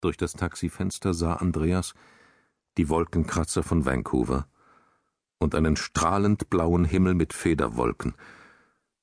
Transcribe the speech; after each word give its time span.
Durch 0.00 0.16
das 0.16 0.32
Taxifenster 0.34 1.12
sah 1.12 1.34
Andreas 1.34 1.94
die 2.76 2.88
Wolkenkratzer 2.88 3.64
von 3.64 3.84
Vancouver 3.84 4.46
und 5.38 5.54
einen 5.54 5.76
strahlend 5.76 6.48
blauen 6.50 6.84
Himmel 6.84 7.14
mit 7.14 7.32
Federwolken. 7.32 8.14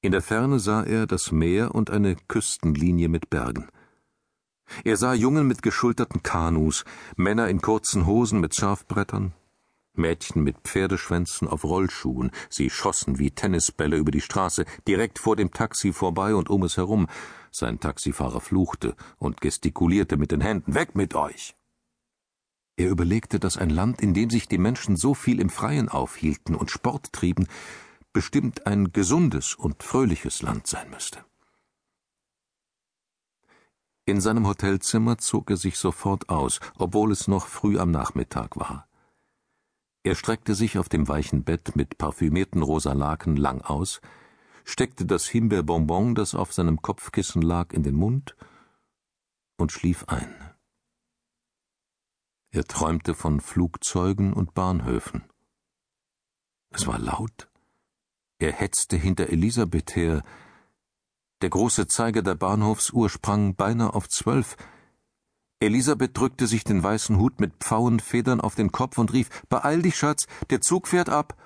In 0.00 0.12
der 0.12 0.22
Ferne 0.22 0.60
sah 0.60 0.84
er 0.84 1.06
das 1.06 1.32
Meer 1.32 1.74
und 1.74 1.90
eine 1.90 2.14
Küstenlinie 2.28 3.08
mit 3.08 3.30
Bergen. 3.30 3.68
Er 4.84 4.96
sah 4.96 5.14
Jungen 5.14 5.46
mit 5.48 5.62
geschulterten 5.62 6.22
Kanus, 6.22 6.84
Männer 7.16 7.48
in 7.48 7.60
kurzen 7.60 8.06
Hosen 8.06 8.40
mit 8.40 8.54
Surfbrettern, 8.54 9.32
Mädchen 9.94 10.42
mit 10.42 10.58
Pferdeschwänzen 10.64 11.48
auf 11.48 11.64
Rollschuhen, 11.64 12.30
sie 12.50 12.70
schossen 12.70 13.18
wie 13.18 13.30
Tennisbälle 13.30 13.96
über 13.96 14.10
die 14.10 14.20
Straße, 14.20 14.64
direkt 14.86 15.18
vor 15.18 15.36
dem 15.36 15.52
Taxi 15.52 15.92
vorbei 15.92 16.34
und 16.34 16.50
um 16.50 16.62
es 16.64 16.76
herum. 16.76 17.06
Sein 17.58 17.80
Taxifahrer 17.80 18.42
fluchte 18.42 18.94
und 19.16 19.40
gestikulierte 19.40 20.18
mit 20.18 20.30
den 20.30 20.42
Händen. 20.42 20.74
Weg 20.74 20.94
mit 20.94 21.14
euch! 21.14 21.56
Er 22.76 22.90
überlegte, 22.90 23.40
dass 23.40 23.56
ein 23.56 23.70
Land, 23.70 24.02
in 24.02 24.12
dem 24.12 24.28
sich 24.28 24.46
die 24.46 24.58
Menschen 24.58 24.94
so 24.94 25.14
viel 25.14 25.40
im 25.40 25.48
Freien 25.48 25.88
aufhielten 25.88 26.54
und 26.54 26.70
Sport 26.70 27.14
trieben, 27.14 27.48
bestimmt 28.12 28.66
ein 28.66 28.92
gesundes 28.92 29.54
und 29.54 29.82
fröhliches 29.82 30.42
Land 30.42 30.66
sein 30.66 30.90
müsste. 30.90 31.24
In 34.04 34.20
seinem 34.20 34.46
Hotelzimmer 34.46 35.16
zog 35.16 35.48
er 35.48 35.56
sich 35.56 35.78
sofort 35.78 36.28
aus, 36.28 36.60
obwohl 36.76 37.10
es 37.10 37.26
noch 37.26 37.46
früh 37.46 37.78
am 37.78 37.90
Nachmittag 37.90 38.58
war. 38.58 38.86
Er 40.02 40.14
streckte 40.14 40.54
sich 40.54 40.76
auf 40.76 40.90
dem 40.90 41.08
weichen 41.08 41.42
Bett 41.42 41.74
mit 41.74 41.96
parfümierten 41.96 42.60
rosa 42.60 42.92
Laken 42.92 43.38
lang 43.38 43.62
aus, 43.62 44.02
steckte 44.66 45.06
das 45.06 45.26
Himbeerbonbon, 45.26 46.14
das 46.14 46.34
auf 46.34 46.52
seinem 46.52 46.82
Kopfkissen 46.82 47.40
lag, 47.40 47.72
in 47.72 47.84
den 47.84 47.94
Mund 47.94 48.36
und 49.56 49.72
schlief 49.72 50.04
ein. 50.08 50.34
Er 52.50 52.64
träumte 52.64 53.14
von 53.14 53.40
Flugzeugen 53.40 54.32
und 54.32 54.54
Bahnhöfen. 54.54 55.24
Es 56.70 56.86
war 56.86 56.98
laut. 56.98 57.48
Er 58.38 58.52
hetzte 58.52 58.96
hinter 58.96 59.28
Elisabeth 59.30 59.94
her. 59.94 60.22
Der 61.42 61.50
große 61.50 61.86
Zeiger 61.86 62.22
der 62.22 62.34
Bahnhofsuhr 62.34 63.08
sprang 63.08 63.54
beinahe 63.54 63.94
auf 63.94 64.08
zwölf. 64.08 64.56
Elisabeth 65.60 66.16
drückte 66.18 66.46
sich 66.46 66.64
den 66.64 66.82
weißen 66.82 67.18
Hut 67.18 67.40
mit 67.40 67.54
Pfauenfedern 67.60 68.40
auf 68.40 68.54
den 68.54 68.72
Kopf 68.72 68.98
und 68.98 69.12
rief 69.12 69.28
Beeil 69.48 69.80
dich, 69.80 69.96
Schatz, 69.96 70.26
der 70.50 70.60
Zug 70.60 70.88
fährt 70.88 71.08
ab. 71.08 71.36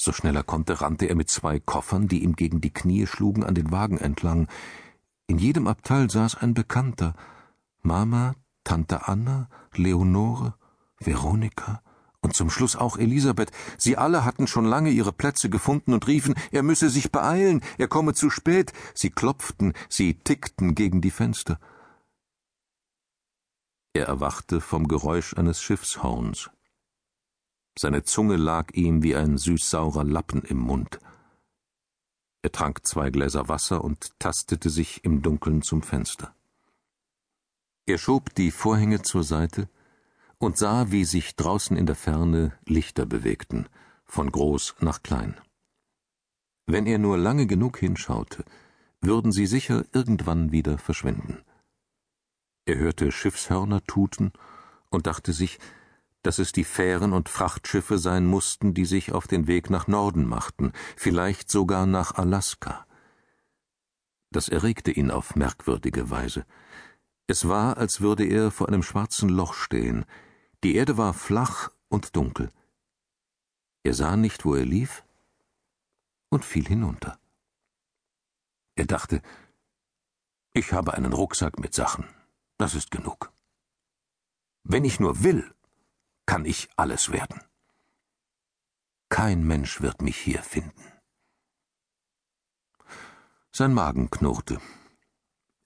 So 0.00 0.12
schnell 0.12 0.36
er 0.36 0.44
konnte, 0.44 0.80
rannte 0.80 1.06
er 1.06 1.16
mit 1.16 1.28
zwei 1.28 1.58
Koffern, 1.58 2.06
die 2.06 2.22
ihm 2.22 2.36
gegen 2.36 2.60
die 2.60 2.72
Knie 2.72 3.06
schlugen, 3.06 3.42
an 3.42 3.56
den 3.56 3.72
Wagen 3.72 3.98
entlang. 3.98 4.46
In 5.26 5.38
jedem 5.38 5.66
Abteil 5.66 6.08
saß 6.08 6.36
ein 6.36 6.54
Bekannter. 6.54 7.14
Mama, 7.82 8.36
Tante 8.62 9.08
Anna, 9.08 9.48
Leonore, 9.74 10.54
Veronika 11.00 11.82
und 12.20 12.34
zum 12.34 12.48
Schluss 12.48 12.76
auch 12.76 12.96
Elisabeth. 12.96 13.50
Sie 13.76 13.96
alle 13.96 14.24
hatten 14.24 14.46
schon 14.46 14.64
lange 14.64 14.90
ihre 14.90 15.12
Plätze 15.12 15.50
gefunden 15.50 15.92
und 15.92 16.06
riefen, 16.06 16.36
er 16.52 16.62
müsse 16.62 16.90
sich 16.90 17.10
beeilen, 17.10 17.60
er 17.76 17.88
komme 17.88 18.14
zu 18.14 18.30
spät. 18.30 18.72
Sie 18.94 19.10
klopften, 19.10 19.72
sie 19.88 20.14
tickten 20.14 20.76
gegen 20.76 21.00
die 21.00 21.10
Fenster. 21.10 21.58
Er 23.94 24.06
erwachte 24.06 24.60
vom 24.60 24.86
Geräusch 24.86 25.34
eines 25.34 25.60
Schiffshorns. 25.60 26.50
Seine 27.78 28.02
Zunge 28.02 28.34
lag 28.34 28.72
ihm 28.72 29.04
wie 29.04 29.14
ein 29.14 29.38
süßsaurer 29.38 30.02
Lappen 30.02 30.42
im 30.42 30.58
Mund. 30.58 30.98
Er 32.42 32.50
trank 32.50 32.84
zwei 32.84 33.10
Gläser 33.10 33.46
Wasser 33.46 33.84
und 33.84 34.18
tastete 34.18 34.68
sich 34.68 35.04
im 35.04 35.22
Dunkeln 35.22 35.62
zum 35.62 35.82
Fenster. 35.82 36.34
Er 37.86 37.98
schob 37.98 38.34
die 38.34 38.50
Vorhänge 38.50 39.02
zur 39.02 39.22
Seite 39.22 39.68
und 40.38 40.58
sah, 40.58 40.90
wie 40.90 41.04
sich 41.04 41.36
draußen 41.36 41.76
in 41.76 41.86
der 41.86 41.94
Ferne 41.94 42.52
Lichter 42.66 43.06
bewegten, 43.06 43.68
von 44.04 44.32
groß 44.32 44.74
nach 44.80 45.04
klein. 45.04 45.40
Wenn 46.66 46.84
er 46.84 46.98
nur 46.98 47.16
lange 47.16 47.46
genug 47.46 47.78
hinschaute, 47.78 48.44
würden 49.00 49.30
sie 49.30 49.46
sicher 49.46 49.84
irgendwann 49.92 50.50
wieder 50.50 50.78
verschwinden. 50.78 51.44
Er 52.66 52.78
hörte 52.78 53.12
Schiffshörner 53.12 53.84
tuten 53.84 54.32
und 54.90 55.06
dachte 55.06 55.32
sich, 55.32 55.60
dass 56.22 56.38
es 56.38 56.52
die 56.52 56.64
Fähren 56.64 57.12
und 57.12 57.28
Frachtschiffe 57.28 57.98
sein 57.98 58.26
mussten, 58.26 58.74
die 58.74 58.84
sich 58.84 59.12
auf 59.12 59.26
den 59.26 59.46
Weg 59.46 59.70
nach 59.70 59.86
Norden 59.86 60.26
machten, 60.26 60.72
vielleicht 60.96 61.50
sogar 61.50 61.86
nach 61.86 62.14
Alaska. 62.14 62.86
Das 64.30 64.48
erregte 64.48 64.90
ihn 64.90 65.10
auf 65.10 65.36
merkwürdige 65.36 66.10
Weise. 66.10 66.44
Es 67.26 67.48
war, 67.48 67.76
als 67.76 68.00
würde 68.00 68.24
er 68.24 68.50
vor 68.50 68.68
einem 68.68 68.82
schwarzen 68.82 69.28
Loch 69.28 69.54
stehen. 69.54 70.04
Die 70.64 70.74
Erde 70.74 70.96
war 70.96 71.14
flach 71.14 71.70
und 71.88 72.16
dunkel. 72.16 72.50
Er 73.84 73.94
sah 73.94 74.16
nicht, 74.16 74.44
wo 74.44 74.54
er 74.54 74.66
lief, 74.66 75.04
und 76.30 76.44
fiel 76.44 76.66
hinunter. 76.66 77.18
Er 78.76 78.86
dachte, 78.86 79.22
ich 80.52 80.72
habe 80.72 80.94
einen 80.94 81.12
Rucksack 81.12 81.58
mit 81.58 81.74
Sachen. 81.74 82.06
Das 82.58 82.74
ist 82.74 82.90
genug. 82.90 83.32
Wenn 84.64 84.84
ich 84.84 85.00
nur 85.00 85.22
will, 85.22 85.54
kann 86.28 86.44
ich 86.44 86.68
alles 86.76 87.10
werden. 87.10 87.40
Kein 89.08 89.46
Mensch 89.46 89.80
wird 89.80 90.02
mich 90.02 90.18
hier 90.18 90.42
finden. 90.42 90.92
Sein 93.50 93.72
Magen 93.72 94.10
knurrte. 94.10 94.60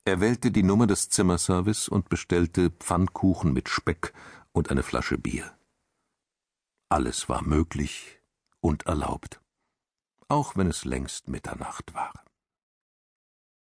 Er 0.05 0.21
wählte 0.21 0.53
die 0.53 0.63
Nummer 0.63 0.87
des 0.87 1.09
Zimmerservice 1.09 1.89
und 1.89 2.09
bestellte 2.09 2.71
Pfannkuchen 2.71 3.53
mit 3.53 3.69
Speck 3.69 4.15
und 4.53 4.71
eine 4.71 4.85
Flasche 4.85 5.19
Bier. 5.19 5.53
Alles 6.89 7.29
war 7.29 7.43
möglich 7.43 8.21
und 8.61 8.87
erlaubt, 8.87 9.41
auch 10.29 10.55
wenn 10.55 10.69
es 10.69 10.85
längst 10.85 11.27
Mitternacht 11.27 11.93
war. 11.93 12.13